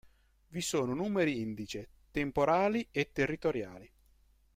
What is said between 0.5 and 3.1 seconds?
sono numeri indice "temporali"